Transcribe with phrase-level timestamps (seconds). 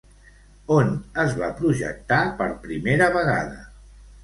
[0.75, 0.89] On
[1.25, 3.63] es va projectar per primera vegada?